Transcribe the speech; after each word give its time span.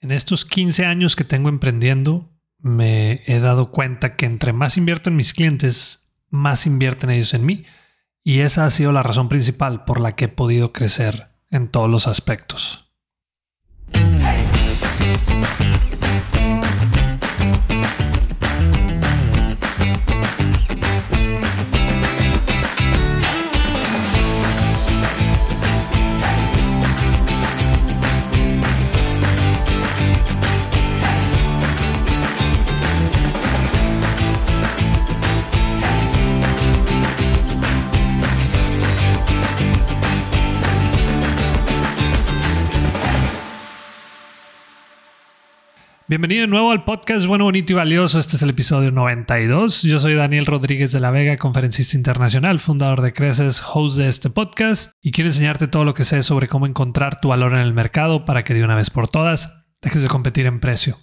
En 0.00 0.12
estos 0.12 0.44
15 0.44 0.84
años 0.86 1.16
que 1.16 1.24
tengo 1.24 1.48
emprendiendo, 1.48 2.30
me 2.58 3.22
he 3.26 3.40
dado 3.40 3.72
cuenta 3.72 4.14
que 4.14 4.26
entre 4.26 4.52
más 4.52 4.76
invierto 4.76 5.10
en 5.10 5.16
mis 5.16 5.32
clientes, 5.32 6.08
más 6.30 6.66
invierten 6.66 7.10
ellos 7.10 7.34
en 7.34 7.44
mí. 7.44 7.64
Y 8.22 8.40
esa 8.40 8.64
ha 8.64 8.70
sido 8.70 8.92
la 8.92 9.02
razón 9.02 9.28
principal 9.28 9.84
por 9.84 10.00
la 10.00 10.14
que 10.14 10.26
he 10.26 10.28
podido 10.28 10.72
crecer 10.72 11.30
en 11.50 11.68
todos 11.68 11.90
los 11.90 12.06
aspectos. 12.06 12.88
Bienvenido 46.08 46.40
de 46.40 46.46
nuevo 46.46 46.70
al 46.70 46.84
podcast 46.84 47.26
Bueno, 47.26 47.44
Bonito 47.44 47.74
y 47.74 47.76
Valioso. 47.76 48.18
Este 48.18 48.36
es 48.36 48.42
el 48.42 48.48
episodio 48.48 48.90
92. 48.90 49.82
Yo 49.82 50.00
soy 50.00 50.14
Daniel 50.14 50.46
Rodríguez 50.46 50.90
de 50.90 51.00
la 51.00 51.10
Vega, 51.10 51.36
conferencista 51.36 51.98
internacional, 51.98 52.60
fundador 52.60 53.02
de 53.02 53.12
Creces, 53.12 53.62
host 53.62 53.98
de 53.98 54.08
este 54.08 54.30
podcast 54.30 54.92
y 55.02 55.10
quiero 55.10 55.28
enseñarte 55.28 55.68
todo 55.68 55.84
lo 55.84 55.92
que 55.92 56.04
sé 56.04 56.22
sobre 56.22 56.48
cómo 56.48 56.66
encontrar 56.66 57.20
tu 57.20 57.28
valor 57.28 57.52
en 57.52 57.60
el 57.60 57.74
mercado 57.74 58.24
para 58.24 58.42
que 58.42 58.54
de 58.54 58.64
una 58.64 58.74
vez 58.74 58.88
por 58.88 59.08
todas 59.08 59.66
dejes 59.82 60.00
de 60.00 60.08
competir 60.08 60.46
en 60.46 60.60
precio. 60.60 60.96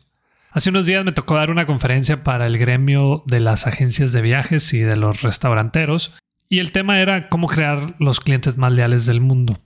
Hace 0.50 0.72
unos 0.72 0.88
días 0.88 1.06
me 1.06 1.12
tocó 1.12 1.36
dar 1.36 1.52
una 1.52 1.68
conferencia 1.68 2.24
para 2.24 2.48
el 2.48 2.58
gremio 2.58 3.22
de 3.28 3.42
las 3.42 3.68
agencias 3.68 4.12
de 4.12 4.24
viajes 4.24 4.74
y 4.74 4.80
de 4.80 4.96
los 4.96 5.22
restauranteros 5.22 6.16
y 6.50 6.58
el 6.58 6.72
tema 6.72 7.00
era 7.00 7.30
cómo 7.30 7.46
crear 7.46 7.94
los 8.00 8.20
clientes 8.20 8.58
más 8.58 8.72
leales 8.72 9.06
del 9.06 9.22
mundo. 9.22 9.60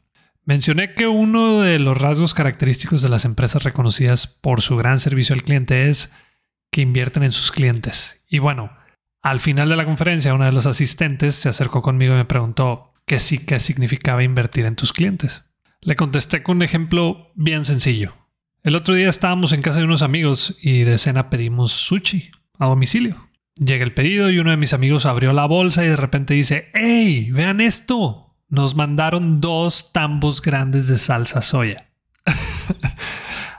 Mencioné 0.50 0.96
que 0.96 1.06
uno 1.06 1.62
de 1.62 1.78
los 1.78 1.96
rasgos 1.96 2.34
característicos 2.34 3.04
de 3.04 3.10
las 3.10 3.24
empresas 3.24 3.62
reconocidas 3.62 4.26
por 4.26 4.64
su 4.64 4.78
gran 4.78 5.00
servicio 5.00 5.36
al 5.36 5.44
cliente 5.44 5.92
es 5.92 6.12
que 6.72 6.82
invierten 6.82 7.22
en 7.22 7.32
sus 7.32 7.52
clientes. 7.52 8.24
Y 8.28 8.40
bueno, 8.40 8.72
al 9.22 9.42
final 9.42 9.70
de 9.70 9.76
la 9.76 9.86
conferencia, 9.86 10.34
uno 10.34 10.46
de 10.46 10.52
los 10.52 10.66
asistentes 10.66 11.36
se 11.36 11.50
acercó 11.50 11.84
conmigo 11.84 12.16
y 12.16 12.18
me 12.18 12.26
preguntó 12.26 12.94
qué 13.06 13.20
sí 13.20 13.38
qué 13.38 13.60
significaba 13.60 14.24
invertir 14.24 14.66
en 14.66 14.76
tus 14.76 14.92
clientes. 14.92 15.44
Le 15.82 15.96
contesté 15.96 16.42
con 16.42 16.58
un 16.58 16.64
ejemplo 16.64 17.32
bien 17.36 17.64
sencillo. 17.64 18.16
El 18.64 18.76
otro 18.76 18.96
día 18.96 19.10
estábamos 19.10 19.54
en 19.54 19.62
casa 19.62 19.78
de 19.78 19.86
unos 19.86 20.02
amigos 20.02 20.58
y 20.64 20.80
de 20.80 20.98
cena 20.98 21.30
pedimos 21.30 21.74
sushi 21.74 22.32
a 22.58 22.66
domicilio. 22.66 23.30
Llega 23.54 23.84
el 23.84 23.94
pedido 23.94 24.32
y 24.32 24.40
uno 24.40 24.50
de 24.50 24.58
mis 24.58 24.74
amigos 24.74 25.06
abrió 25.06 25.32
la 25.32 25.46
bolsa 25.46 25.86
y 25.86 25.90
de 25.90 25.96
repente 25.96 26.34
dice, 26.34 26.72
¡Ey! 26.74 27.30
Vean 27.30 27.62
esto 27.62 28.29
nos 28.50 28.76
mandaron 28.76 29.42
dos 29.42 29.92
tambos 29.94 30.42
grandes 30.42 30.88
de 30.88 30.98
salsa 30.98 31.42
soya. 31.42 31.90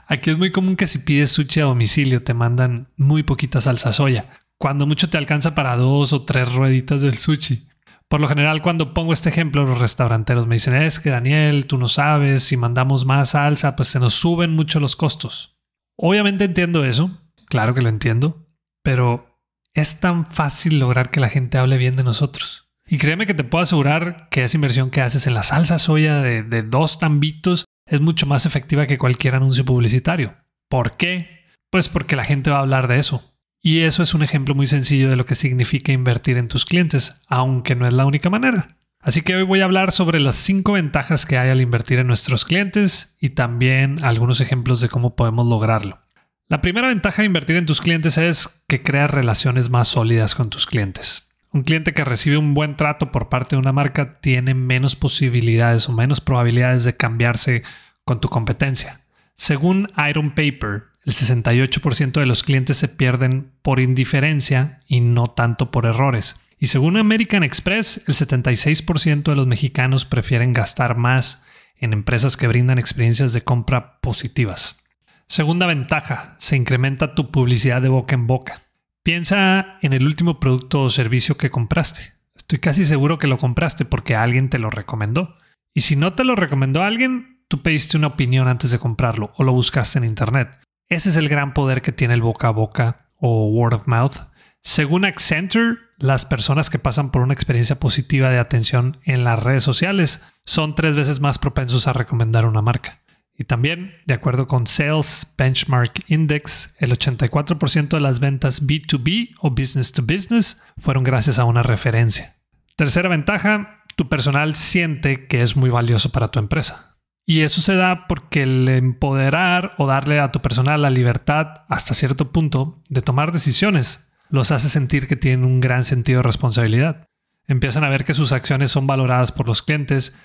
Aquí 0.07 0.29
es 0.29 0.37
muy 0.37 0.51
común 0.51 0.75
que 0.75 0.87
si 0.87 0.99
pides 0.99 1.31
sushi 1.31 1.61
a 1.61 1.65
domicilio 1.65 2.21
te 2.21 2.33
mandan 2.33 2.89
muy 2.97 3.23
poquita 3.23 3.61
salsa 3.61 3.93
soya. 3.93 4.29
Cuando 4.57 4.85
mucho 4.85 5.09
te 5.09 5.17
alcanza 5.17 5.55
para 5.55 5.77
dos 5.77 6.13
o 6.13 6.23
tres 6.23 6.53
rueditas 6.53 7.01
del 7.01 7.17
sushi. 7.17 7.67
Por 8.09 8.19
lo 8.19 8.27
general, 8.27 8.61
cuando 8.61 8.93
pongo 8.93 9.13
este 9.13 9.29
ejemplo, 9.29 9.65
los 9.65 9.79
restauranteros 9.79 10.45
me 10.45 10.55
dicen, 10.55 10.75
es 10.75 10.99
que 10.99 11.11
Daniel, 11.11 11.65
tú 11.65 11.77
no 11.77 11.87
sabes, 11.87 12.43
si 12.43 12.57
mandamos 12.57 13.05
más 13.05 13.29
salsa, 13.29 13.77
pues 13.77 13.87
se 13.87 14.01
nos 14.01 14.13
suben 14.13 14.51
mucho 14.51 14.81
los 14.81 14.97
costos. 14.97 15.55
Obviamente 15.95 16.43
entiendo 16.43 16.83
eso, 16.83 17.17
claro 17.45 17.73
que 17.73 17.81
lo 17.81 17.87
entiendo, 17.87 18.45
pero 18.83 19.39
es 19.73 20.01
tan 20.01 20.29
fácil 20.29 20.79
lograr 20.79 21.09
que 21.09 21.21
la 21.21 21.29
gente 21.29 21.57
hable 21.57 21.77
bien 21.77 21.95
de 21.95 22.03
nosotros. 22.03 22.70
Y 22.91 22.97
créeme 22.97 23.25
que 23.25 23.33
te 23.33 23.45
puedo 23.45 23.63
asegurar 23.63 24.27
que 24.29 24.43
esa 24.43 24.57
inversión 24.57 24.89
que 24.89 24.99
haces 24.99 25.25
en 25.25 25.33
la 25.33 25.43
salsa 25.43 25.79
soya 25.79 26.17
de, 26.21 26.61
dos 26.61 26.99
tambitos 26.99 27.63
es 27.87 28.01
mucho 28.01 28.25
más 28.25 28.45
efectiva 28.45 28.85
que 28.85 28.97
cualquier 28.97 29.33
anuncio 29.35 29.63
publicitario. 29.63 30.35
¿Por 30.69 30.97
qué? 30.97 31.45
Pues 31.69 31.87
porque 31.87 32.17
la 32.17 32.25
gente 32.25 32.49
va 32.51 32.57
a 32.57 32.61
hablar 32.63 32.89
de 32.89 32.99
eso. 32.99 33.33
Y 33.63 33.79
eso 33.79 34.03
es 34.03 34.13
un 34.13 34.23
ejemplo 34.23 34.55
muy 34.55 34.67
sencillo 34.67 35.09
de 35.09 35.15
lo 35.15 35.25
que 35.25 35.35
significa 35.35 35.93
invertir 35.93 36.35
en 36.35 36.49
tus 36.49 36.65
clientes, 36.65 37.21
aunque 37.29 37.75
no 37.75 37.87
es 37.87 37.93
la 37.93 38.05
única 38.05 38.29
manera. 38.29 38.75
Así 38.99 39.21
que 39.21 39.37
hoy 39.37 39.43
voy 39.43 39.61
a 39.61 39.65
hablar 39.65 39.93
sobre 39.93 40.19
las 40.19 40.35
cinco 40.35 40.73
ventajas 40.73 41.25
que 41.25 41.37
hay 41.37 41.49
al 41.49 41.61
invertir 41.61 41.97
en 41.99 42.07
nuestros 42.07 42.43
clientes 42.43 43.15
y 43.21 43.29
también 43.29 44.03
algunos 44.03 44.41
ejemplos 44.41 44.81
de 44.81 44.89
cómo 44.89 45.15
podemos 45.15 45.47
lograrlo. 45.47 46.01
La 46.49 46.59
primera 46.59 46.89
ventaja 46.89 47.21
de 47.21 47.27
invertir 47.27 47.55
en 47.55 47.65
tus 47.65 47.79
clientes 47.79 48.17
es 48.17 48.65
que 48.67 48.83
creas 48.83 49.09
relaciones 49.09 49.69
más 49.69 49.87
sólidas 49.87 50.35
con 50.35 50.49
tus 50.49 50.65
clientes. 50.65 51.30
Un 51.53 51.63
cliente 51.63 51.93
que 51.93 52.05
recibe 52.05 52.37
un 52.37 52.53
buen 52.53 52.77
trato 52.77 53.11
por 53.11 53.27
parte 53.27 53.55
de 53.55 53.59
una 53.59 53.73
marca 53.73 54.19
tiene 54.21 54.53
menos 54.53 54.95
posibilidades 54.95 55.89
o 55.89 55.91
menos 55.91 56.21
probabilidades 56.21 56.85
de 56.85 56.95
cambiarse 56.95 57.63
con 58.05 58.21
tu 58.21 58.29
competencia. 58.29 59.01
Según 59.35 59.91
Iron 60.09 60.29
Paper, 60.31 60.83
el 61.03 61.13
68% 61.13 62.11
de 62.13 62.25
los 62.25 62.43
clientes 62.43 62.77
se 62.77 62.87
pierden 62.87 63.51
por 63.63 63.79
indiferencia 63.79 64.79
y 64.87 65.01
no 65.01 65.27
tanto 65.27 65.71
por 65.71 65.85
errores. 65.85 66.39
Y 66.57 66.67
según 66.67 66.95
American 66.95 67.43
Express, 67.43 68.03
el 68.07 68.13
76% 68.13 69.23
de 69.23 69.35
los 69.35 69.47
mexicanos 69.47 70.05
prefieren 70.05 70.53
gastar 70.53 70.95
más 70.95 71.43
en 71.75 71.91
empresas 71.91 72.37
que 72.37 72.47
brindan 72.47 72.77
experiencias 72.77 73.33
de 73.33 73.41
compra 73.41 73.99
positivas. 73.99 74.79
Segunda 75.27 75.65
ventaja, 75.65 76.35
se 76.37 76.55
incrementa 76.55 77.15
tu 77.15 77.31
publicidad 77.31 77.81
de 77.81 77.89
boca 77.89 78.13
en 78.13 78.27
boca. 78.27 78.61
Piensa 79.03 79.79
en 79.81 79.93
el 79.93 80.05
último 80.05 80.39
producto 80.39 80.81
o 80.81 80.89
servicio 80.91 81.35
que 81.35 81.49
compraste. 81.49 82.13
Estoy 82.35 82.59
casi 82.59 82.85
seguro 82.85 83.17
que 83.17 83.27
lo 83.27 83.39
compraste 83.39 83.83
porque 83.83 84.15
alguien 84.15 84.49
te 84.49 84.59
lo 84.59 84.69
recomendó. 84.69 85.37
Y 85.73 85.81
si 85.81 85.95
no 85.95 86.13
te 86.13 86.23
lo 86.23 86.35
recomendó 86.35 86.83
alguien, 86.83 87.43
tú 87.47 87.63
pediste 87.63 87.97
una 87.97 88.07
opinión 88.07 88.47
antes 88.47 88.69
de 88.69 88.77
comprarlo 88.77 89.31
o 89.35 89.43
lo 89.43 89.53
buscaste 89.53 89.97
en 89.97 90.05
Internet. 90.05 90.59
Ese 90.87 91.09
es 91.09 91.15
el 91.15 91.29
gran 91.29 91.53
poder 91.53 91.81
que 91.81 91.91
tiene 91.91 92.13
el 92.13 92.21
boca 92.21 92.49
a 92.49 92.51
boca 92.51 93.11
o 93.15 93.47
word 93.47 93.73
of 93.73 93.87
mouth. 93.87 94.17
Según 94.61 95.05
Accenture, 95.05 95.77
las 95.97 96.25
personas 96.25 96.69
que 96.69 96.77
pasan 96.77 97.09
por 97.09 97.23
una 97.23 97.33
experiencia 97.33 97.79
positiva 97.79 98.29
de 98.29 98.37
atención 98.37 98.99
en 99.03 99.23
las 99.23 99.41
redes 99.41 99.63
sociales 99.63 100.21
son 100.45 100.75
tres 100.75 100.95
veces 100.95 101.19
más 101.19 101.39
propensos 101.39 101.87
a 101.87 101.93
recomendar 101.93 102.45
una 102.45 102.61
marca. 102.61 103.00
Y 103.41 103.45
también, 103.45 103.95
de 104.05 104.13
acuerdo 104.13 104.47
con 104.47 104.67
Sales 104.67 105.33
Benchmark 105.35 106.03
Index, 106.05 106.75
el 106.77 106.91
84% 106.91 107.87
de 107.87 107.99
las 107.99 108.19
ventas 108.19 108.67
B2B 108.67 109.33
o 109.39 109.49
business 109.49 109.91
to 109.93 110.03
business 110.03 110.61
fueron 110.77 111.03
gracias 111.03 111.39
a 111.39 111.45
una 111.45 111.63
referencia. 111.63 112.35
Tercera 112.75 113.09
ventaja, 113.09 113.83
tu 113.95 114.07
personal 114.09 114.53
siente 114.53 115.25
que 115.25 115.41
es 115.41 115.55
muy 115.55 115.71
valioso 115.71 116.11
para 116.11 116.27
tu 116.27 116.37
empresa. 116.37 116.99
Y 117.25 117.39
eso 117.39 117.63
se 117.63 117.73
da 117.73 118.05
porque 118.07 118.43
el 118.43 118.69
empoderar 118.69 119.73
o 119.79 119.87
darle 119.87 120.19
a 120.19 120.31
tu 120.31 120.43
personal 120.43 120.83
la 120.83 120.91
libertad 120.91 121.63
hasta 121.67 121.95
cierto 121.95 122.31
punto 122.31 122.83
de 122.89 123.01
tomar 123.01 123.31
decisiones 123.31 124.07
los 124.29 124.51
hace 124.51 124.69
sentir 124.69 125.07
que 125.07 125.15
tienen 125.15 125.45
un 125.45 125.61
gran 125.61 125.83
sentido 125.83 126.19
de 126.19 126.27
responsabilidad. 126.27 127.07
Empiezan 127.47 127.83
a 127.85 127.89
ver 127.89 128.05
que 128.05 128.13
sus 128.13 128.33
acciones 128.33 128.69
son 128.69 128.85
valoradas 128.85 129.31
por 129.31 129.47
los 129.47 129.63
clientes 129.63 130.15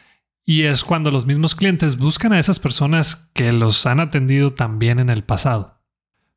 y 0.46 0.62
es 0.62 0.84
cuando 0.84 1.10
los 1.10 1.26
mismos 1.26 1.56
clientes 1.56 1.98
buscan 1.98 2.32
a 2.32 2.38
esas 2.38 2.60
personas 2.60 3.28
que 3.34 3.52
los 3.52 3.84
han 3.84 3.98
atendido 3.98 4.54
también 4.54 5.00
en 5.00 5.10
el 5.10 5.24
pasado. 5.24 5.80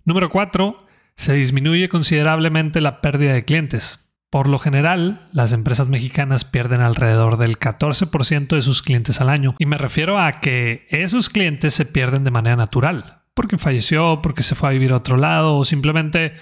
Número 0.03 0.29
4. 0.29 0.87
Se 1.15 1.33
disminuye 1.33 1.89
considerablemente 1.89 2.81
la 2.81 3.01
pérdida 3.01 3.33
de 3.33 3.45
clientes. 3.45 4.09
Por 4.31 4.47
lo 4.47 4.57
general, 4.57 5.27
las 5.31 5.53
empresas 5.53 5.89
mexicanas 5.89 6.43
pierden 6.43 6.81
alrededor 6.81 7.37
del 7.37 7.59
14% 7.59 8.55
de 8.55 8.61
sus 8.63 8.81
clientes 8.81 9.21
al 9.21 9.29
año. 9.29 9.55
Y 9.59 9.67
me 9.67 9.77
refiero 9.77 10.19
a 10.19 10.31
que 10.31 10.87
esos 10.89 11.29
clientes 11.29 11.75
se 11.75 11.85
pierden 11.85 12.23
de 12.23 12.31
manera 12.31 12.55
natural. 12.55 13.21
Porque 13.35 13.59
falleció, 13.59 14.21
porque 14.23 14.41
se 14.41 14.55
fue 14.55 14.69
a 14.69 14.73
vivir 14.73 14.91
a 14.91 14.97
otro 14.97 15.17
lado 15.17 15.55
o 15.55 15.65
simplemente 15.65 16.33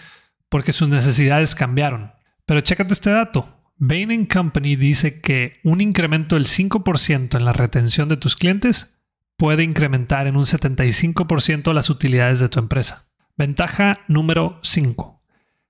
porque 0.48 0.72
sus 0.72 0.88
necesidades 0.88 1.54
cambiaron. 1.54 2.14
Pero 2.46 2.62
chécate 2.62 2.94
este 2.94 3.10
dato. 3.10 3.57
Bain 3.80 4.26
Company 4.26 4.76
dice 4.76 5.22
que 5.22 5.60
un 5.64 5.82
incremento 5.82 6.36
del 6.36 6.46
5% 6.46 7.38
en 7.38 7.46
la 7.46 7.54
retención 7.54 8.10
de 8.10 8.18
tus 8.18 8.36
clientes 8.36 8.98
puede 9.38 9.64
incrementar 9.64 10.26
en 10.26 10.36
un 10.36 10.44
75% 10.44 11.74
las 11.74 11.90
utilidades 11.90 12.40
de 12.40 12.50
tu 12.50 12.60
empresa. 12.60 13.10
Ventaja 13.38 14.00
número 14.08 14.60
5. 14.64 15.22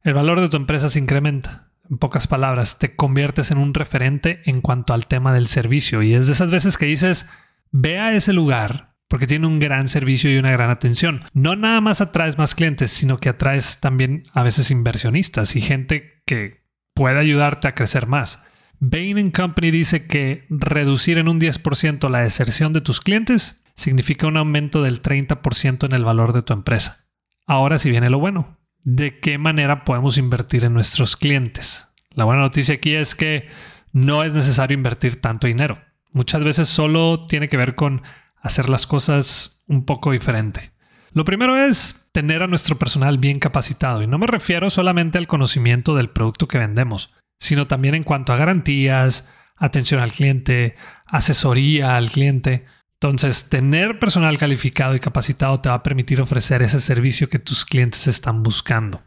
El 0.04 0.14
valor 0.14 0.40
de 0.40 0.48
tu 0.48 0.56
empresa 0.56 0.88
se 0.88 1.00
incrementa. 1.00 1.74
En 1.90 1.98
pocas 1.98 2.28
palabras, 2.28 2.80
te 2.80 2.96
conviertes 2.96 3.52
en 3.52 3.58
un 3.58 3.74
referente 3.74 4.42
en 4.46 4.62
cuanto 4.62 4.94
al 4.94 5.08
tema 5.08 5.34
del 5.34 5.48
servicio 5.48 6.02
y 6.02 6.14
es 6.14 6.28
de 6.28 6.34
esas 6.34 6.50
veces 6.50 6.78
que 6.78 6.86
dices, 6.86 7.28
ve 7.72 8.00
a 8.00 8.14
ese 8.14 8.32
lugar 8.32 8.96
porque 9.10 9.28
tiene 9.28 9.48
un 9.48 9.60
gran 9.60 9.88
servicio 9.88 10.34
y 10.34 10.38
una 10.38 10.52
gran 10.52 10.70
atención. 10.70 11.24
No 11.34 11.56
nada 11.56 11.82
más 11.82 12.02
atraes 12.02 12.38
más 12.38 12.56
clientes, 12.56 12.92
sino 12.92 13.20
que 13.20 13.30
atraes 13.30 13.80
también 13.80 14.24
a 14.34 14.44
veces 14.44 14.72
inversionistas 14.72 15.56
y 15.56 15.62
gente 15.62 16.22
que 16.26 16.67
puede 16.98 17.20
ayudarte 17.20 17.68
a 17.68 17.76
crecer 17.76 18.08
más. 18.08 18.44
Bain 18.80 19.30
Company 19.30 19.70
dice 19.70 20.08
que 20.08 20.48
reducir 20.50 21.20
en 21.20 21.28
un 21.28 21.40
10% 21.40 22.10
la 22.10 22.24
deserción 22.24 22.74
de 22.74 22.82
tus 22.82 23.02
clientes 23.02 23.64
significa 23.76 24.26
un 24.26 24.36
aumento 24.36 24.82
del 24.82 25.00
30% 25.00 25.86
en 25.86 25.94
el 25.94 26.04
valor 26.04 26.34
de 26.34 26.42
tu 26.42 26.54
empresa. 26.54 27.06
Ahora 27.46 27.78
si 27.78 27.92
viene 27.92 28.10
lo 28.10 28.20
bueno. 28.20 28.58
¿De 28.84 29.20
qué 29.20 29.38
manera 29.38 29.84
podemos 29.84 30.18
invertir 30.18 30.66
en 30.66 30.74
nuestros 30.74 31.16
clientes? 31.16 31.88
La 32.12 32.24
buena 32.24 32.42
noticia 32.42 32.76
aquí 32.76 32.96
es 32.96 33.14
que 33.14 33.48
no 33.94 34.24
es 34.24 34.34
necesario 34.34 34.76
invertir 34.76 35.22
tanto 35.22 35.46
dinero. 35.46 35.80
Muchas 36.14 36.44
veces 36.44 36.68
solo 36.68 37.28
tiene 37.28 37.48
que 37.48 37.58
ver 37.58 37.76
con 37.76 38.02
hacer 38.42 38.70
las 38.70 38.88
cosas 38.88 39.64
un 39.68 39.86
poco 39.86 40.14
diferente. 40.14 40.72
Lo 41.18 41.26
primero 41.26 41.58
es 41.58 42.08
tener 42.12 42.44
a 42.44 42.48
nuestro 42.48 42.78
personal 42.78 43.18
bien 43.18 43.40
capacitado 43.40 44.04
y 44.04 44.08
no 44.08 44.20
me 44.20 44.28
refiero 44.28 44.70
solamente 44.70 45.18
al 45.18 45.26
conocimiento 45.26 45.96
del 45.96 46.12
producto 46.12 46.48
que 46.48 46.60
vendemos, 46.60 47.10
sino 47.40 47.66
también 47.66 47.96
en 47.96 48.04
cuanto 48.04 48.34
a 48.34 48.38
garantías, 48.38 49.28
atención 49.58 50.00
al 50.00 50.12
cliente, 50.12 50.76
asesoría 51.08 51.98
al 51.98 52.12
cliente. 52.12 52.66
Entonces, 53.02 53.50
tener 53.50 53.98
personal 53.98 54.38
calificado 54.38 54.94
y 54.94 55.00
capacitado 55.00 55.60
te 55.60 55.70
va 55.70 55.76
a 55.76 55.82
permitir 55.82 56.22
ofrecer 56.22 56.62
ese 56.62 56.80
servicio 56.80 57.32
que 57.32 57.40
tus 57.40 57.66
clientes 57.66 58.06
están 58.06 58.44
buscando. 58.44 59.02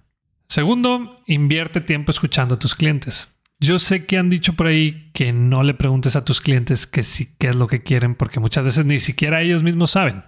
Segundo, 0.49 1.23
invierte 1.29 1.81
tiempo 1.81 2.11
escuchando 2.11 2.57
a 2.57 2.59
tus 2.59 2.75
clientes. 2.75 3.29
Yo 3.61 3.79
sé 3.79 4.07
que 4.07 4.19
han 4.19 4.31
dicho 4.31 4.55
por 4.55 4.67
ahí 4.67 5.13
que 5.13 5.33
no 5.33 5.63
le 5.63 5.75
preguntes 5.75 6.17
a 6.17 6.25
tus 6.25 6.41
clientes 6.41 6.89
qué 6.89 7.05
sí, 7.05 7.37
qué 7.39 7.51
es 7.51 7.55
lo 7.55 7.69
que 7.69 7.85
quieren, 7.85 8.17
porque 8.17 8.41
muchas 8.41 8.65
veces 8.65 8.85
ni 8.85 8.99
siquiera 8.99 9.43
ellos 9.43 9.63
mismos 9.63 9.93
saben. 9.93 10.25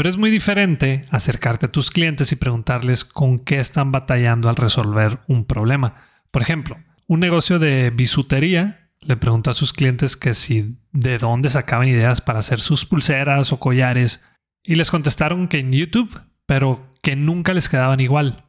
Pero 0.00 0.08
es 0.08 0.16
muy 0.16 0.30
diferente 0.30 1.04
acercarte 1.10 1.66
a 1.66 1.72
tus 1.72 1.90
clientes 1.90 2.32
y 2.32 2.36
preguntarles 2.36 3.04
con 3.04 3.38
qué 3.38 3.60
están 3.60 3.92
batallando 3.92 4.48
al 4.48 4.56
resolver 4.56 5.20
un 5.28 5.44
problema. 5.44 5.94
Por 6.30 6.40
ejemplo, 6.40 6.78
un 7.06 7.20
negocio 7.20 7.58
de 7.58 7.90
bisutería 7.90 8.88
le 9.02 9.18
preguntó 9.18 9.50
a 9.50 9.54
sus 9.54 9.74
clientes 9.74 10.16
que 10.16 10.32
si 10.32 10.78
de 10.92 11.18
dónde 11.18 11.50
sacaban 11.50 11.86
ideas 11.86 12.22
para 12.22 12.38
hacer 12.38 12.62
sus 12.62 12.86
pulseras 12.86 13.52
o 13.52 13.60
collares 13.60 14.24
y 14.64 14.76
les 14.76 14.90
contestaron 14.90 15.48
que 15.48 15.58
en 15.58 15.70
YouTube, 15.70 16.18
pero 16.46 16.94
que 17.02 17.14
nunca 17.14 17.52
les 17.52 17.68
quedaban 17.68 18.00
igual. 18.00 18.46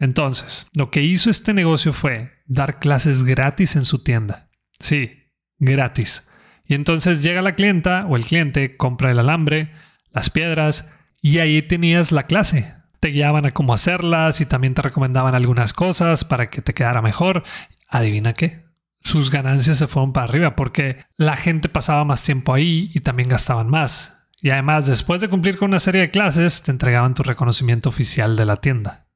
Entonces, 0.00 0.66
lo 0.74 0.90
que 0.90 1.02
hizo 1.02 1.30
este 1.30 1.54
negocio 1.54 1.92
fue 1.92 2.32
dar 2.46 2.80
clases 2.80 3.22
gratis 3.22 3.76
en 3.76 3.84
su 3.84 4.02
tienda. 4.02 4.50
Sí, 4.80 5.12
gratis. 5.60 6.28
Y 6.66 6.74
entonces 6.74 7.22
llega 7.22 7.40
la 7.40 7.54
clienta 7.54 8.04
o 8.08 8.16
el 8.16 8.24
cliente, 8.24 8.76
compra 8.76 9.12
el 9.12 9.20
alambre, 9.20 9.70
las 10.12 10.30
piedras 10.30 10.86
y 11.20 11.38
ahí 11.38 11.62
tenías 11.62 12.12
la 12.12 12.24
clase. 12.24 12.74
Te 13.00 13.08
guiaban 13.08 13.46
a 13.46 13.52
cómo 13.52 13.74
hacerlas 13.74 14.40
y 14.40 14.46
también 14.46 14.74
te 14.74 14.82
recomendaban 14.82 15.34
algunas 15.34 15.72
cosas 15.72 16.24
para 16.24 16.48
que 16.48 16.62
te 16.62 16.74
quedara 16.74 17.02
mejor. 17.02 17.44
Adivina 17.88 18.32
qué. 18.32 18.66
Sus 19.00 19.30
ganancias 19.30 19.78
se 19.78 19.86
fueron 19.86 20.12
para 20.12 20.24
arriba 20.24 20.56
porque 20.56 21.04
la 21.16 21.36
gente 21.36 21.68
pasaba 21.68 22.04
más 22.04 22.22
tiempo 22.22 22.52
ahí 22.52 22.90
y 22.92 23.00
también 23.00 23.28
gastaban 23.28 23.68
más. 23.68 24.26
Y 24.40 24.50
además, 24.50 24.86
después 24.86 25.20
de 25.20 25.28
cumplir 25.28 25.58
con 25.58 25.70
una 25.70 25.80
serie 25.80 26.00
de 26.02 26.10
clases, 26.10 26.62
te 26.62 26.70
entregaban 26.70 27.14
tu 27.14 27.22
reconocimiento 27.22 27.88
oficial 27.88 28.36
de 28.36 28.44
la 28.44 28.56
tienda. 28.56 29.06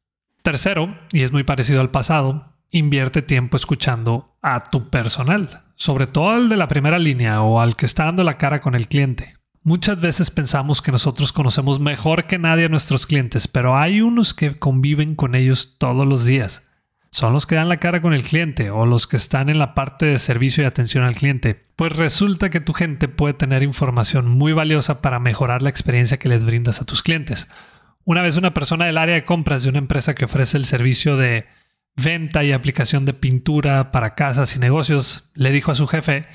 Tercero, 0.43 0.99
y 1.13 1.23
es 1.23 1.31
muy 1.31 1.45
parecido 1.45 1.81
al 1.81 1.91
pasado, 1.91 2.57
invierte 2.71 3.23
tiempo 3.23 3.57
escuchando 3.57 4.37
a 4.43 4.71
tu 4.71 4.91
personal, 4.91 5.65
sobre 5.77 6.09
todo 6.09 6.31
al 6.31 6.49
de 6.49 6.57
la 6.57 6.67
primera 6.67 6.99
línea 6.99 7.43
o 7.43 7.61
al 7.61 7.77
que 7.77 7.87
está 7.87 8.07
dando 8.07 8.25
la 8.25 8.39
cara 8.39 8.61
con 8.61 8.75
el 8.75 8.89
cliente. 8.89 9.37
Muchas 9.65 10.01
veces 10.01 10.33
pensamos 10.33 10.83
que 10.83 10.91
nosotros 10.91 11.33
conocemos 11.33 11.79
mejor 11.79 12.25
que 12.25 12.37
nadie 12.37 12.65
a 12.65 12.69
nuestros 12.69 13.07
clientes, 13.07 13.47
pero 13.47 13.77
hay 13.77 14.01
unos 14.01 14.35
que 14.35 14.59
conviven 14.59 15.15
con 15.15 15.37
ellos 15.37 15.77
todos 15.79 16.05
los 16.05 16.25
días. 16.25 16.65
Son 17.11 17.33
los 17.33 17.47
que 17.47 17.55
dan 17.55 17.69
la 17.69 17.77
cara 17.77 18.03
con 18.03 18.13
el 18.13 18.25
cliente 18.25 18.71
o 18.71 18.87
los 18.87 19.07
que 19.07 19.17
están 19.17 19.51
en 19.51 19.61
la 19.61 19.75
parte 19.75 20.07
de 20.07 20.19
servicio 20.19 20.65
y 20.65 20.67
atención 20.67 21.05
al 21.05 21.15
cliente. 21.15 21.67
Pues 21.77 21.95
resulta 21.95 22.51
que 22.51 22.59
tu 22.59 22.73
gente 22.73 23.07
puede 23.07 23.35
tener 23.35 23.63
información 23.63 24.27
muy 24.29 24.53
valiosa 24.53 25.01
para 25.01 25.21
mejorar 25.21 25.63
la 25.63 25.71
experiencia 25.71 26.19
que 26.19 26.29
les 26.29 26.45
brindas 26.45 26.81
a 26.81 26.85
tus 26.85 27.03
clientes. 27.03 27.49
Una 28.05 28.23
vez 28.23 28.37
una 28.37 28.55
persona 28.55 28.87
del 28.87 28.99
área 28.99 29.15
de 29.15 29.25
compras 29.25 29.63
de 29.63 29.69
una 29.69 29.79
empresa 29.79 30.17
que 30.17 30.25
ofrece 30.25 30.57
el 30.57 30.65
servicio 30.65 31.17
de 31.17 31.47
venta 31.95 32.43
y 32.43 32.51
aplicación 32.51 33.05
de 33.05 33.13
pintura 33.13 33.93
para 33.93 34.17
casas 34.17 34.57
y 34.57 34.59
negocios 34.59 35.31
le 35.35 35.53
dijo 35.53 35.71
a 35.71 35.77
su 35.77 35.87
jefe 35.87 36.27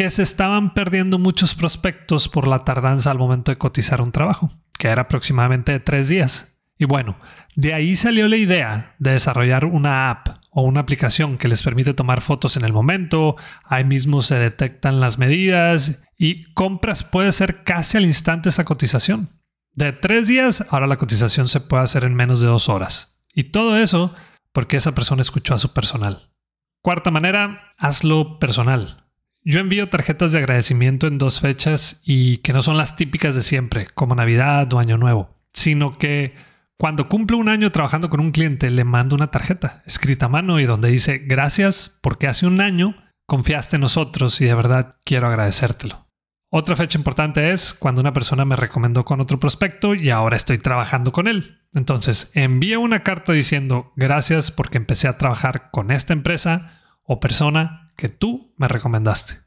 que 0.00 0.08
se 0.08 0.22
estaban 0.22 0.72
perdiendo 0.72 1.18
muchos 1.18 1.54
prospectos 1.54 2.30
por 2.30 2.48
la 2.48 2.60
tardanza 2.60 3.10
al 3.10 3.18
momento 3.18 3.52
de 3.52 3.58
cotizar 3.58 4.00
un 4.00 4.12
trabajo, 4.12 4.50
que 4.78 4.88
era 4.88 5.02
aproximadamente 5.02 5.72
de 5.72 5.80
tres 5.80 6.08
días. 6.08 6.58
Y 6.78 6.86
bueno, 6.86 7.18
de 7.54 7.74
ahí 7.74 7.94
salió 7.94 8.26
la 8.26 8.38
idea 8.38 8.94
de 8.98 9.10
desarrollar 9.10 9.66
una 9.66 10.08
app 10.08 10.28
o 10.52 10.62
una 10.62 10.80
aplicación 10.80 11.36
que 11.36 11.48
les 11.48 11.62
permite 11.62 11.92
tomar 11.92 12.22
fotos 12.22 12.56
en 12.56 12.64
el 12.64 12.72
momento, 12.72 13.36
ahí 13.62 13.84
mismo 13.84 14.22
se 14.22 14.36
detectan 14.36 15.00
las 15.00 15.18
medidas 15.18 16.02
y 16.16 16.44
compras 16.54 17.04
puede 17.04 17.30
ser 17.30 17.62
casi 17.62 17.98
al 17.98 18.06
instante 18.06 18.48
esa 18.48 18.64
cotización. 18.64 19.38
De 19.74 19.92
tres 19.92 20.28
días, 20.28 20.64
ahora 20.70 20.86
la 20.86 20.96
cotización 20.96 21.46
se 21.46 21.60
puede 21.60 21.82
hacer 21.82 22.04
en 22.04 22.14
menos 22.14 22.40
de 22.40 22.46
dos 22.46 22.70
horas. 22.70 23.20
Y 23.34 23.50
todo 23.50 23.76
eso 23.76 24.14
porque 24.54 24.78
esa 24.78 24.94
persona 24.94 25.20
escuchó 25.20 25.52
a 25.52 25.58
su 25.58 25.74
personal. 25.74 26.32
Cuarta 26.80 27.10
manera, 27.10 27.74
hazlo 27.76 28.38
personal. 28.38 28.99
Yo 29.42 29.60
envío 29.60 29.88
tarjetas 29.88 30.32
de 30.32 30.38
agradecimiento 30.38 31.06
en 31.06 31.16
dos 31.16 31.40
fechas 31.40 32.02
y 32.04 32.38
que 32.38 32.52
no 32.52 32.62
son 32.62 32.76
las 32.76 32.96
típicas 32.96 33.34
de 33.34 33.42
siempre, 33.42 33.86
como 33.94 34.14
Navidad 34.14 34.70
o 34.72 34.78
Año 34.78 34.98
Nuevo, 34.98 35.38
sino 35.54 35.96
que 35.96 36.34
cuando 36.76 37.08
cumplo 37.08 37.38
un 37.38 37.48
año 37.48 37.72
trabajando 37.72 38.10
con 38.10 38.20
un 38.20 38.32
cliente 38.32 38.70
le 38.70 38.84
mando 38.84 39.16
una 39.16 39.30
tarjeta 39.30 39.82
escrita 39.86 40.26
a 40.26 40.30
mano 40.30 40.60
y 40.60 40.64
donde 40.64 40.90
dice 40.90 41.18
gracias 41.18 41.98
porque 42.02 42.26
hace 42.26 42.46
un 42.46 42.60
año 42.60 42.94
confiaste 43.26 43.76
en 43.76 43.82
nosotros 43.82 44.40
y 44.40 44.44
de 44.44 44.54
verdad 44.54 44.96
quiero 45.04 45.28
agradecértelo. 45.28 46.06
Otra 46.50 46.76
fecha 46.76 46.98
importante 46.98 47.52
es 47.52 47.72
cuando 47.72 48.00
una 48.00 48.12
persona 48.12 48.44
me 48.44 48.56
recomendó 48.56 49.04
con 49.04 49.20
otro 49.20 49.38
prospecto 49.38 49.94
y 49.94 50.10
ahora 50.10 50.36
estoy 50.36 50.58
trabajando 50.58 51.12
con 51.12 51.28
él. 51.28 51.60
Entonces 51.72 52.30
envío 52.34 52.80
una 52.80 53.04
carta 53.04 53.32
diciendo 53.32 53.92
gracias 53.96 54.50
porque 54.50 54.78
empecé 54.78 55.08
a 55.08 55.16
trabajar 55.16 55.70
con 55.70 55.90
esta 55.90 56.12
empresa 56.12 56.79
o 57.04 57.20
persona 57.20 57.92
que 57.96 58.08
tú 58.08 58.54
me 58.56 58.68
recomendaste. 58.68 59.40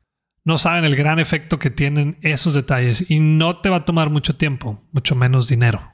No 0.45 0.57
saben 0.57 0.83
el 0.83 0.95
gran 0.95 1.19
efecto 1.19 1.57
que 1.57 1.69
tienen 1.69 2.17
esos 2.21 2.53
detalles 2.53 3.09
y 3.09 3.19
no 3.19 3.61
te 3.61 3.69
va 3.69 3.77
a 3.77 3.85
tomar 3.85 4.09
mucho 4.09 4.35
tiempo, 4.35 4.83
mucho 4.91 5.15
menos 5.15 5.47
dinero. 5.47 5.93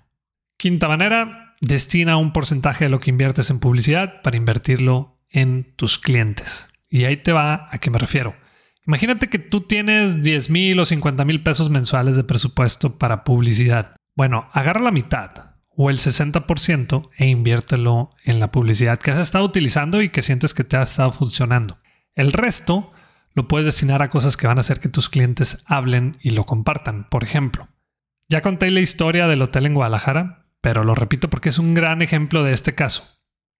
Quinta 0.57 0.87
manera, 0.87 1.55
destina 1.61 2.17
un 2.17 2.33
porcentaje 2.33 2.85
de 2.85 2.89
lo 2.89 2.99
que 2.99 3.11
inviertes 3.11 3.49
en 3.49 3.59
publicidad 3.59 4.21
para 4.23 4.37
invertirlo 4.37 5.19
en 5.29 5.75
tus 5.75 5.99
clientes. 5.99 6.67
Y 6.89 7.05
ahí 7.05 7.17
te 7.17 7.31
va 7.31 7.67
a 7.69 7.77
qué 7.77 7.91
me 7.91 7.99
refiero. 7.99 8.35
Imagínate 8.87 9.27
que 9.27 9.37
tú 9.37 9.61
tienes 9.61 10.23
10 10.23 10.49
mil 10.49 10.79
o 10.79 10.85
50 10.85 11.23
mil 11.25 11.43
pesos 11.43 11.69
mensuales 11.69 12.15
de 12.15 12.23
presupuesto 12.23 12.97
para 12.97 13.23
publicidad. 13.23 13.95
Bueno, 14.15 14.49
agarra 14.51 14.81
la 14.81 14.91
mitad 14.91 15.48
o 15.81 15.89
el 15.89 15.99
60% 15.99 17.07
e 17.15 17.27
inviértelo 17.27 18.13
en 18.25 18.41
la 18.41 18.51
publicidad 18.51 18.99
que 18.99 19.11
has 19.11 19.17
estado 19.17 19.45
utilizando 19.45 20.01
y 20.01 20.09
que 20.09 20.21
sientes 20.21 20.53
que 20.53 20.65
te 20.65 20.75
ha 20.75 20.83
estado 20.83 21.13
funcionando. 21.13 21.77
El 22.15 22.33
resto 22.33 22.91
lo 23.33 23.47
puedes 23.47 23.65
destinar 23.65 24.01
a 24.01 24.09
cosas 24.09 24.35
que 24.35 24.45
van 24.45 24.57
a 24.57 24.59
hacer 24.59 24.81
que 24.81 24.89
tus 24.89 25.07
clientes 25.07 25.63
hablen 25.65 26.17
y 26.19 26.31
lo 26.31 26.43
compartan. 26.43 27.07
Por 27.09 27.23
ejemplo, 27.23 27.69
ya 28.27 28.41
conté 28.41 28.69
la 28.71 28.81
historia 28.81 29.27
del 29.27 29.41
hotel 29.41 29.67
en 29.67 29.73
Guadalajara, 29.73 30.47
pero 30.59 30.83
lo 30.83 30.95
repito 30.95 31.29
porque 31.29 31.47
es 31.47 31.59
un 31.59 31.73
gran 31.73 32.01
ejemplo 32.01 32.43
de 32.43 32.51
este 32.51 32.75
caso. 32.75 33.05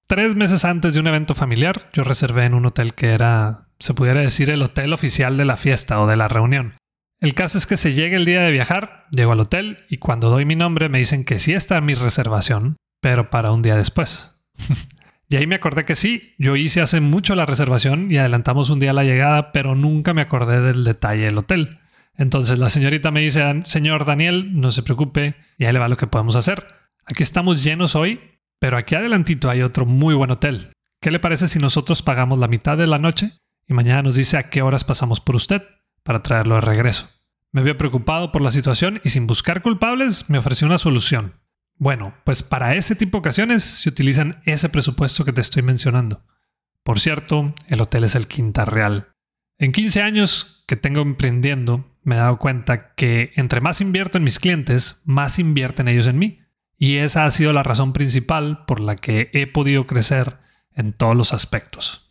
Tres 0.06 0.36
meses 0.36 0.66
antes 0.66 0.94
de 0.94 1.00
un 1.00 1.08
evento 1.08 1.36
familiar, 1.36 1.90
yo 1.94 2.04
reservé 2.04 2.44
en 2.44 2.54
un 2.54 2.66
hotel 2.66 2.96
que 2.96 3.12
era, 3.12 3.70
se 3.80 3.94
pudiera 3.94 4.20
decir, 4.20 4.50
el 4.50 4.62
hotel 4.62 4.92
oficial 4.92 5.38
de 5.38 5.46
la 5.46 5.56
fiesta 5.56 6.02
o 6.02 6.06
de 6.06 6.18
la 6.18 6.28
reunión. 6.28 6.74
El 7.22 7.34
caso 7.34 7.58
es 7.58 7.68
que 7.68 7.76
se 7.76 7.94
llega 7.94 8.16
el 8.16 8.24
día 8.24 8.42
de 8.42 8.52
viajar, 8.52 9.08
llego 9.12 9.34
al 9.34 9.42
hotel 9.42 9.84
y 9.90 9.98
cuando 9.98 10.30
doy 10.30 10.46
mi 10.46 10.56
nombre 10.56 10.88
me 10.88 11.00
dicen 11.00 11.26
que 11.26 11.38
sí 11.38 11.54
está 11.54 11.82
mi 11.82 11.94
reservación, 11.94 12.78
pero 13.02 13.30
para 13.30 13.52
un 13.52 13.62
día 13.62 13.76
después. 13.76 14.36
Y 15.32 15.36
ahí 15.36 15.46
me 15.46 15.54
acordé 15.54 15.86
que 15.86 15.94
sí, 15.94 16.34
yo 16.40 16.56
hice 16.56 16.82
hace 16.82 17.02
mucho 17.02 17.36
la 17.36 17.46
reservación 17.46 18.12
y 18.12 18.18
adelantamos 18.18 18.72
un 18.72 18.80
día 18.80 18.94
la 18.94 19.04
llegada, 19.04 19.52
pero 19.52 19.76
nunca 19.76 20.12
me 20.16 20.24
acordé 20.24 20.60
del 20.60 20.84
detalle 20.84 21.26
del 21.26 21.38
hotel. 21.38 21.78
Entonces 22.16 22.58
la 22.58 22.70
señorita 22.70 23.12
me 23.12 23.20
dice, 23.20 23.44
señor 23.64 24.06
Daniel, 24.06 24.60
no 24.60 24.72
se 24.72 24.82
preocupe, 24.82 25.36
y 25.60 25.66
ahí 25.66 25.74
le 25.74 25.78
va 25.78 25.88
lo 25.88 25.98
que 25.98 26.08
podemos 26.08 26.36
hacer. 26.36 26.66
Aquí 27.06 27.22
estamos 27.22 27.64
llenos 27.64 27.96
hoy, 27.96 28.20
pero 28.58 28.76
aquí 28.76 28.96
adelantito 28.96 29.52
hay 29.52 29.62
otro 29.62 29.86
muy 29.86 30.16
buen 30.16 30.32
hotel. 30.32 30.74
¿Qué 31.00 31.12
le 31.12 31.20
parece 31.20 31.48
si 31.48 31.60
nosotros 31.60 32.02
pagamos 32.02 32.40
la 32.40 32.48
mitad 32.48 32.76
de 32.76 32.88
la 32.88 32.98
noche 32.98 33.34
y 33.68 33.76
mañana 33.76 34.02
nos 34.02 34.16
dice 34.16 34.36
a 34.36 34.50
qué 34.50 34.64
horas 34.64 34.84
pasamos 34.84 35.20
por 35.20 35.36
usted 35.36 35.62
para 36.10 36.24
traerlo 36.24 36.56
de 36.56 36.62
regreso? 36.62 37.08
Me 37.52 37.62
había 37.62 37.78
preocupado 37.78 38.32
por 38.32 38.42
la 38.42 38.50
situación 38.50 39.00
y 39.04 39.12
sin 39.12 39.28
buscar 39.28 39.62
culpables 39.62 40.28
me 40.28 40.40
ofreció 40.40 40.66
una 40.66 40.80
solución. 40.80 41.36
Bueno, 41.76 42.16
pues 42.24 42.42
para 42.42 42.74
ese 42.74 42.96
tipo 42.96 43.18
de 43.18 43.20
ocasiones 43.20 43.64
se 43.64 43.90
utilizan 43.90 44.42
ese 44.46 44.70
presupuesto 44.70 45.24
que 45.24 45.34
te 45.34 45.42
estoy 45.42 45.62
mencionando. 45.62 46.24
Por 46.84 47.00
cierto, 47.00 47.54
el 47.68 47.80
hotel 47.80 48.06
es 48.06 48.16
el 48.16 48.26
Quinta 48.26 48.66
Real. 48.66 49.10
En 49.60 49.72
15 49.72 50.02
años 50.02 50.64
que 50.66 50.76
tengo 50.76 51.02
emprendiendo, 51.02 51.96
me 52.02 52.16
he 52.16 52.18
dado 52.18 52.40
cuenta 52.40 52.96
que 52.96 53.32
entre 53.36 53.62
más 53.62 53.80
invierto 53.80 54.18
en 54.18 54.24
mis 54.24 54.40
clientes, 54.40 55.04
más 55.06 55.38
invierten 55.38 55.88
ellos 55.88 56.08
en 56.08 56.18
mí. 56.18 56.40
Y 56.76 56.96
esa 56.96 57.26
ha 57.26 57.30
sido 57.30 57.54
la 57.54 57.62
razón 57.62 57.94
principal 57.94 58.66
por 58.66 58.80
la 58.80 58.96
que 58.96 59.30
he 59.34 59.46
podido 59.46 59.86
crecer 59.86 60.40
en 60.74 60.92
todos 60.92 61.16
los 61.16 61.36
aspectos. 61.36 62.10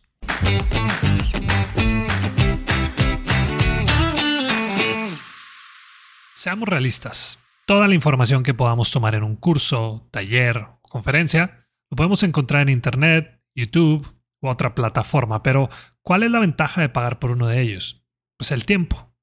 Seamos 6.39 6.69
realistas. 6.69 7.37
Toda 7.65 7.89
la 7.89 7.95
información 7.95 8.43
que 8.43 8.53
podamos 8.53 8.91
tomar 8.91 9.13
en 9.13 9.23
un 9.23 9.35
curso, 9.35 10.07
taller 10.09 10.67
o 10.81 10.87
conferencia 10.87 11.67
lo 11.91 11.97
podemos 11.97 12.23
encontrar 12.23 12.61
en 12.61 12.69
Internet, 12.69 13.43
YouTube 13.53 14.07
u 14.41 14.47
otra 14.47 14.73
plataforma, 14.73 15.43
pero 15.43 15.67
¿cuál 16.01 16.23
es 16.23 16.31
la 16.31 16.39
ventaja 16.39 16.79
de 16.79 16.87
pagar 16.87 17.19
por 17.19 17.31
uno 17.31 17.47
de 17.47 17.59
ellos? 17.59 18.05
Pues 18.37 18.53
el 18.53 18.63
tiempo. 18.63 19.13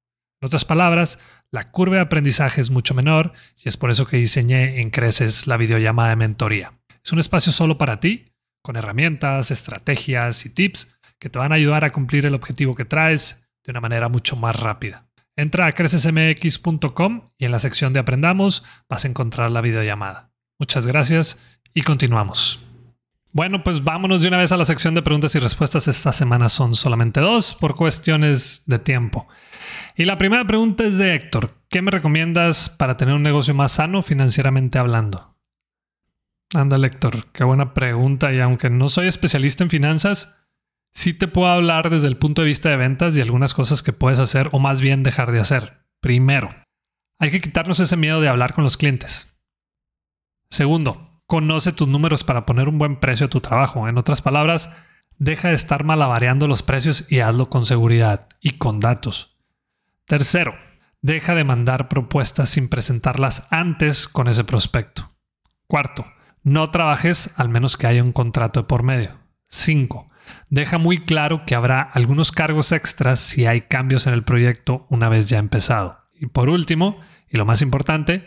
En 0.42 0.48
otras 0.48 0.66
palabras, 0.66 1.18
la 1.50 1.70
curva 1.70 1.94
de 1.94 2.02
aprendizaje 2.02 2.60
es 2.60 2.70
mucho 2.70 2.92
menor 2.92 3.32
y 3.64 3.70
es 3.70 3.78
por 3.78 3.90
eso 3.90 4.06
que 4.06 4.18
diseñé 4.18 4.82
en 4.82 4.90
Creces 4.90 5.46
la 5.46 5.56
videollamada 5.56 6.10
de 6.10 6.16
mentoría. 6.16 6.74
Es 7.02 7.14
un 7.14 7.18
espacio 7.18 7.50
solo 7.50 7.78
para 7.78 7.98
ti, 7.98 8.26
con 8.60 8.76
herramientas, 8.76 9.50
estrategias 9.50 10.44
y 10.44 10.50
tips 10.50 10.94
que 11.18 11.30
te 11.30 11.38
van 11.38 11.52
a 11.52 11.54
ayudar 11.54 11.86
a 11.86 11.92
cumplir 11.92 12.26
el 12.26 12.34
objetivo 12.34 12.74
que 12.74 12.84
traes 12.84 13.42
de 13.64 13.70
una 13.70 13.80
manera 13.80 14.10
mucho 14.10 14.36
más 14.36 14.54
rápida. 14.54 15.05
Entra 15.36 15.66
a 15.66 15.72
crecesmx.com 15.72 17.30
y 17.36 17.44
en 17.44 17.50
la 17.52 17.58
sección 17.58 17.92
de 17.92 18.00
Aprendamos 18.00 18.64
vas 18.88 19.04
a 19.04 19.08
encontrar 19.08 19.50
la 19.50 19.60
videollamada. 19.60 20.30
Muchas 20.58 20.86
gracias 20.86 21.38
y 21.74 21.82
continuamos. 21.82 22.60
Bueno, 23.32 23.62
pues 23.62 23.84
vámonos 23.84 24.22
de 24.22 24.28
una 24.28 24.38
vez 24.38 24.50
a 24.52 24.56
la 24.56 24.64
sección 24.64 24.94
de 24.94 25.02
preguntas 25.02 25.34
y 25.34 25.38
respuestas. 25.38 25.88
Esta 25.88 26.10
semana 26.14 26.48
son 26.48 26.74
solamente 26.74 27.20
dos 27.20 27.52
por 27.52 27.74
cuestiones 27.74 28.62
de 28.64 28.78
tiempo. 28.78 29.28
Y 29.94 30.04
la 30.04 30.16
primera 30.16 30.46
pregunta 30.46 30.84
es 30.84 30.96
de 30.96 31.14
Héctor. 31.14 31.50
¿Qué 31.68 31.82
me 31.82 31.90
recomiendas 31.90 32.70
para 32.70 32.96
tener 32.96 33.14
un 33.14 33.22
negocio 33.22 33.52
más 33.52 33.72
sano 33.72 34.02
financieramente 34.02 34.78
hablando? 34.78 35.36
Anda, 36.54 36.78
Héctor, 36.78 37.26
qué 37.32 37.44
buena 37.44 37.74
pregunta. 37.74 38.32
Y 38.32 38.40
aunque 38.40 38.70
no 38.70 38.88
soy 38.88 39.06
especialista 39.06 39.62
en 39.64 39.68
finanzas, 39.68 40.34
sí 40.96 41.12
te 41.12 41.28
puedo 41.28 41.48
hablar 41.48 41.90
desde 41.90 42.08
el 42.08 42.16
punto 42.16 42.40
de 42.40 42.48
vista 42.48 42.70
de 42.70 42.78
ventas 42.78 43.14
y 43.14 43.20
algunas 43.20 43.52
cosas 43.52 43.82
que 43.82 43.92
puedes 43.92 44.18
hacer 44.18 44.48
o 44.52 44.58
más 44.58 44.80
bien 44.80 45.02
dejar 45.02 45.30
de 45.30 45.40
hacer. 45.40 45.84
Primero, 46.00 46.54
hay 47.18 47.30
que 47.30 47.42
quitarnos 47.42 47.80
ese 47.80 47.98
miedo 47.98 48.22
de 48.22 48.28
hablar 48.28 48.54
con 48.54 48.64
los 48.64 48.78
clientes. 48.78 49.30
Segundo, 50.48 51.20
conoce 51.26 51.72
tus 51.72 51.86
números 51.86 52.24
para 52.24 52.46
poner 52.46 52.66
un 52.66 52.78
buen 52.78 52.98
precio 52.98 53.26
a 53.26 53.30
tu 53.30 53.40
trabajo. 53.40 53.86
En 53.88 53.98
otras 53.98 54.22
palabras, 54.22 54.74
deja 55.18 55.48
de 55.48 55.54
estar 55.54 55.84
malabareando 55.84 56.48
los 56.48 56.62
precios 56.62 57.12
y 57.12 57.20
hazlo 57.20 57.50
con 57.50 57.66
seguridad 57.66 58.28
y 58.40 58.52
con 58.52 58.80
datos. 58.80 59.36
Tercero, 60.06 60.54
deja 61.02 61.34
de 61.34 61.44
mandar 61.44 61.88
propuestas 61.88 62.48
sin 62.48 62.70
presentarlas 62.70 63.46
antes 63.50 64.08
con 64.08 64.28
ese 64.28 64.44
prospecto. 64.44 65.14
Cuarto, 65.66 66.06
no 66.42 66.70
trabajes 66.70 67.34
al 67.36 67.50
menos 67.50 67.76
que 67.76 67.86
haya 67.86 68.02
un 68.02 68.12
contrato 68.12 68.62
de 68.62 68.66
por 68.66 68.82
medio. 68.82 69.18
Cinco, 69.48 70.08
deja 70.50 70.78
muy 70.78 71.04
claro 71.04 71.44
que 71.46 71.54
habrá 71.54 71.80
algunos 71.80 72.32
cargos 72.32 72.72
extras 72.72 73.20
si 73.20 73.46
hay 73.46 73.62
cambios 73.62 74.06
en 74.06 74.14
el 74.14 74.24
proyecto 74.24 74.86
una 74.90 75.08
vez 75.08 75.26
ya 75.28 75.38
empezado. 75.38 75.98
Y 76.18 76.26
por 76.26 76.48
último, 76.48 77.00
y 77.28 77.36
lo 77.36 77.44
más 77.44 77.62
importante, 77.62 78.26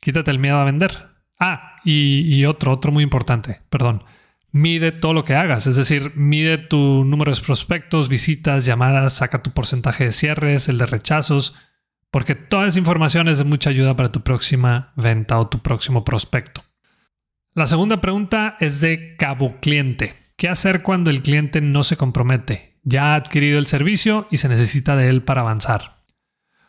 quítate 0.00 0.30
el 0.30 0.38
miedo 0.38 0.58
a 0.58 0.64
vender. 0.64 1.08
Ah, 1.38 1.76
y, 1.84 2.44
otro, 2.44 2.72
otro 2.72 2.92
muy 2.92 3.04
importante, 3.04 3.62
perdón. 3.70 4.04
Mide 4.50 4.92
todo 4.92 5.12
lo 5.12 5.24
que 5.24 5.34
hagas, 5.34 5.66
es 5.66 5.76
decir, 5.76 6.12
mide 6.16 6.58
tu 6.58 7.04
número 7.04 7.32
de 7.32 7.40
prospectos, 7.40 8.08
visitas, 8.08 8.64
llamadas, 8.64 9.14
saca 9.14 9.42
tu 9.42 9.52
porcentaje 9.52 10.04
de 10.04 10.12
cierres, 10.12 10.68
el 10.68 10.78
de 10.78 10.86
rechazos, 10.86 11.54
porque 12.10 12.34
toda 12.34 12.66
esa 12.66 12.78
información 12.78 13.28
es 13.28 13.38
de 13.38 13.44
mucha 13.44 13.70
ayuda 13.70 13.94
para 13.94 14.10
tu 14.10 14.22
próxima 14.22 14.92
venta 14.96 15.38
o 15.38 15.48
tu 15.48 15.60
próximo 15.60 16.02
prospecto. 16.02 16.62
La 17.54 17.66
segunda 17.66 18.00
pregunta 18.00 18.56
es 18.60 18.80
de 18.80 19.16
cabo 19.16 19.58
cliente. 19.60 20.16
¿Qué 20.38 20.48
hacer 20.48 20.84
cuando 20.84 21.10
el 21.10 21.22
cliente 21.22 21.60
no 21.60 21.82
se 21.82 21.96
compromete? 21.96 22.78
Ya 22.84 23.06
ha 23.06 23.14
adquirido 23.16 23.58
el 23.58 23.66
servicio 23.66 24.28
y 24.30 24.36
se 24.36 24.48
necesita 24.48 24.94
de 24.94 25.08
él 25.08 25.24
para 25.24 25.40
avanzar. 25.40 26.04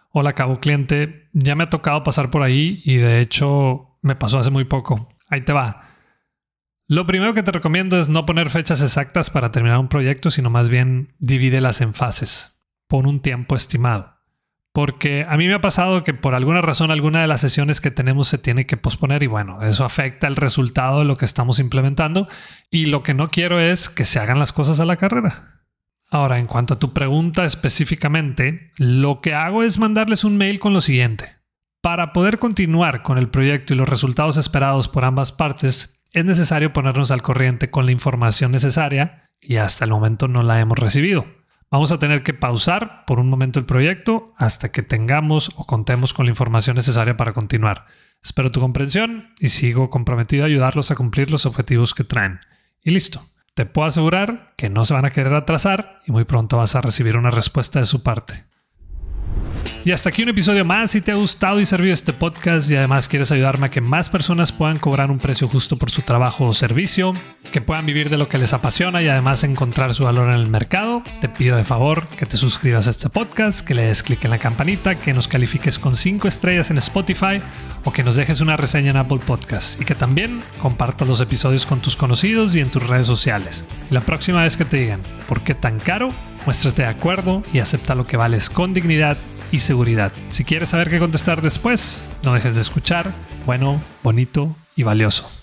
Hola, 0.09 0.33
cabo 0.33 0.59
cliente. 0.59 1.29
Ya 1.33 1.53
me 1.53 1.65
ha 1.65 1.69
tocado 1.69 2.01
pasar 2.03 2.31
por 2.31 2.41
ahí 2.41 2.81
y 2.83 2.95
de 2.95 3.21
hecho 3.21 3.99
me 4.01 4.15
pasó 4.15 4.39
hace 4.39 4.49
muy 4.49 4.63
poco. 4.63 5.15
Ahí 5.27 5.41
te 5.41 5.53
va. 5.53 5.83
Lo 6.87 7.05
primero 7.05 7.35
que 7.35 7.43
te 7.43 7.51
recomiendo 7.51 7.99
es 7.99 8.09
no 8.09 8.25
poner 8.25 8.49
fechas 8.49 8.81
exactas 8.81 9.29
para 9.29 9.51
terminar 9.51 9.77
un 9.77 9.87
proyecto, 9.87 10.31
sino 10.31 10.49
más 10.49 10.67
bien 10.67 11.13
divídelas 11.19 11.81
en 11.81 11.93
fases. 11.93 12.59
Pon 12.87 13.05
un 13.05 13.21
tiempo 13.21 13.55
estimado. 13.55 14.18
Porque 14.71 15.25
a 15.27 15.35
mí 15.35 15.47
me 15.47 15.55
ha 15.55 15.61
pasado 15.61 16.03
que 16.03 16.13
por 16.13 16.35
alguna 16.35 16.61
razón 16.61 16.91
alguna 16.91 17.21
de 17.21 17.27
las 17.27 17.41
sesiones 17.41 17.81
que 17.81 17.91
tenemos 17.91 18.27
se 18.27 18.37
tiene 18.37 18.65
que 18.65 18.77
posponer 18.77 19.23
y 19.23 19.27
bueno, 19.27 19.61
eso 19.63 19.83
afecta 19.83 20.27
el 20.27 20.35
resultado 20.35 20.99
de 20.99 21.05
lo 21.05 21.17
que 21.17 21.25
estamos 21.25 21.59
implementando 21.59 22.27
y 22.69 22.85
lo 22.85 23.01
que 23.01 23.15
no 23.15 23.29
quiero 23.29 23.59
es 23.59 23.89
que 23.89 24.05
se 24.05 24.19
hagan 24.19 24.39
las 24.39 24.53
cosas 24.53 24.79
a 24.79 24.85
la 24.85 24.97
carrera. 24.97 25.65
Ahora, 26.11 26.39
en 26.39 26.47
cuanto 26.47 26.75
a 26.75 26.79
tu 26.79 26.93
pregunta 26.93 27.45
específicamente, 27.45 28.67
lo 28.77 29.21
que 29.21 29.33
hago 29.33 29.63
es 29.63 29.77
mandarles 29.77 30.23
un 30.23 30.37
mail 30.37 30.59
con 30.59 30.73
lo 30.73 30.81
siguiente. 30.81 31.37
Para 31.81 32.13
poder 32.13 32.39
continuar 32.39 33.03
con 33.03 33.17
el 33.17 33.29
proyecto 33.29 33.73
y 33.73 33.77
los 33.77 33.87
resultados 33.87 34.37
esperados 34.37 34.87
por 34.89 35.05
ambas 35.05 35.31
partes, 35.31 36.01
es 36.11 36.25
necesario 36.25 36.73
ponernos 36.73 37.11
al 37.11 37.21
corriente 37.21 37.69
con 37.69 37.85
la 37.85 37.91
información 37.91 38.51
necesaria 38.51 39.29
y 39.39 39.57
hasta 39.57 39.85
el 39.85 39.91
momento 39.91 40.27
no 40.27 40.43
la 40.43 40.59
hemos 40.59 40.77
recibido. 40.77 41.25
Vamos 41.71 41.91
a 41.91 41.99
tener 41.99 42.23
que 42.23 42.33
pausar 42.33 43.05
por 43.05 43.19
un 43.19 43.29
momento 43.29 43.59
el 43.59 43.65
proyecto 43.65 44.33
hasta 44.37 44.71
que 44.71 44.81
tengamos 44.81 45.51
o 45.55 45.65
contemos 45.65 46.15
con 46.15 46.25
la 46.25 46.31
información 46.31 46.75
necesaria 46.75 47.15
para 47.15 47.33
continuar. 47.33 47.85
Espero 48.23 48.51
tu 48.51 48.59
comprensión 48.59 49.33
y 49.39 49.49
sigo 49.49 49.91
comprometido 49.91 50.43
a 50.43 50.47
ayudarlos 50.47 50.89
a 50.89 50.95
cumplir 50.95 51.29
los 51.29 51.45
objetivos 51.45 51.93
que 51.93 52.03
traen. 52.03 52.39
Y 52.83 52.91
listo. 52.91 53.23
Te 53.53 53.65
puedo 53.65 53.87
asegurar 53.87 54.53
que 54.57 54.69
no 54.69 54.85
se 54.85 54.93
van 54.93 55.05
a 55.05 55.11
querer 55.11 55.33
atrasar 55.33 55.99
y 56.07 56.11
muy 56.11 56.23
pronto 56.23 56.57
vas 56.57 56.75
a 56.75 56.81
recibir 56.81 57.17
una 57.17 57.29
respuesta 57.29 57.79
de 57.79 57.85
su 57.85 58.01
parte. 58.03 58.45
Y 59.85 59.91
hasta 59.91 60.09
aquí 60.09 60.23
un 60.23 60.29
episodio 60.29 60.65
más. 60.65 60.91
Si 60.91 61.01
te 61.01 61.11
ha 61.11 61.15
gustado 61.15 61.59
y 61.59 61.65
servido 61.65 61.93
este 61.93 62.11
podcast 62.11 62.69
y 62.69 62.75
además 62.75 63.07
quieres 63.07 63.31
ayudarme 63.31 63.67
a 63.67 63.69
que 63.69 63.81
más 63.81 64.09
personas 64.09 64.51
puedan 64.51 64.77
cobrar 64.77 65.09
un 65.09 65.19
precio 65.19 65.47
justo 65.47 65.77
por 65.77 65.89
su 65.89 66.01
trabajo 66.01 66.45
o 66.45 66.53
servicio, 66.53 67.13
que 67.51 67.61
puedan 67.61 67.85
vivir 67.85 68.09
de 68.09 68.17
lo 68.17 68.27
que 68.27 68.37
les 68.37 68.53
apasiona 68.53 69.01
y 69.01 69.07
además 69.07 69.43
encontrar 69.43 69.93
su 69.93 70.03
valor 70.03 70.29
en 70.29 70.35
el 70.35 70.49
mercado, 70.49 71.01
te 71.21 71.29
pido 71.29 71.55
de 71.55 71.63
favor 71.63 72.07
que 72.07 72.25
te 72.25 72.37
suscribas 72.37 72.87
a 72.87 72.89
este 72.89 73.09
podcast, 73.09 73.65
que 73.65 73.73
le 73.73 73.83
des 73.83 74.03
clic 74.03 74.23
en 74.25 74.31
la 74.31 74.37
campanita, 74.37 74.95
que 74.95 75.13
nos 75.13 75.27
califiques 75.27 75.79
con 75.79 75.95
5 75.95 76.27
estrellas 76.27 76.69
en 76.71 76.77
Spotify 76.77 77.41
o 77.85 77.93
que 77.93 78.03
nos 78.03 78.17
dejes 78.17 78.41
una 78.41 78.57
reseña 78.57 78.91
en 78.91 78.97
Apple 78.97 79.19
Podcast 79.25 79.81
y 79.81 79.85
que 79.85 79.95
también 79.95 80.41
compartas 80.61 81.07
los 81.07 81.21
episodios 81.21 81.65
con 81.65 81.81
tus 81.81 81.95
conocidos 81.95 82.53
y 82.53 82.59
en 82.59 82.69
tus 82.69 82.85
redes 82.85 83.07
sociales. 83.07 83.63
Y 83.89 83.93
la 83.93 84.01
próxima 84.01 84.43
vez 84.43 84.57
que 84.57 84.65
te 84.65 84.77
digan, 84.77 84.99
¿por 85.27 85.41
qué 85.41 85.55
tan 85.55 85.79
caro? 85.79 86.13
Muéstrate 86.45 86.83
de 86.83 86.87
acuerdo 86.87 87.43
y 87.53 87.59
acepta 87.59 87.95
lo 87.95 88.07
que 88.07 88.17
vales 88.17 88.49
con 88.49 88.73
dignidad 88.73 89.17
y 89.51 89.59
seguridad. 89.59 90.11
Si 90.29 90.43
quieres 90.43 90.69
saber 90.69 90.89
qué 90.89 90.99
contestar 90.99 91.41
después, 91.41 92.01
no 92.23 92.33
dejes 92.33 92.55
de 92.55 92.61
escuchar. 92.61 93.11
Bueno, 93.45 93.81
bonito 94.03 94.55
y 94.75 94.83
valioso. 94.83 95.38